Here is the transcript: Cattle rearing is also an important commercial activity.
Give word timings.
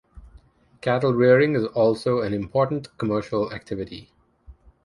Cattle 0.81 1.13
rearing 1.13 1.53
is 1.53 1.63
also 1.67 2.21
an 2.21 2.33
important 2.33 2.87
commercial 2.97 3.53
activity. 3.53 4.11